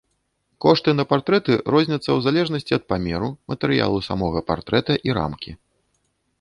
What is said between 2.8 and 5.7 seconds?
памеру, матэрыялу самога партрэта і рамкі.